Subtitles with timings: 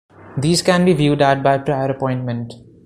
[0.35, 2.53] These can be viewed at by prior appointment.